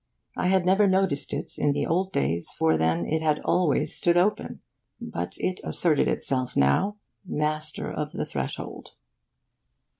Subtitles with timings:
[0.35, 4.17] I had never noticed it in the old days, for then it had always stood
[4.17, 4.61] open.
[4.99, 8.93] But it asserted itself now, master of the threshold.